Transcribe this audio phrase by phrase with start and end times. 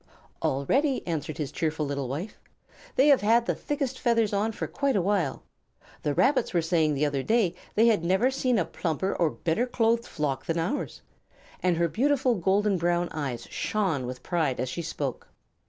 [0.41, 2.39] "All ready," answered his cheerful little wife.
[2.95, 5.43] "They have had their thickest feathers on for quite a while.
[6.01, 9.29] The Rabbits were saying the other day that they had never seen a plumper or
[9.29, 11.03] better clothed flock than ours."
[11.61, 15.27] And her beautiful golden brown eyes shone with pride as she spoke.